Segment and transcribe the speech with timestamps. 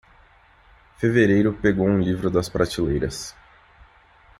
[0.97, 3.35] Fevereiro pegou um livro das prateleiras.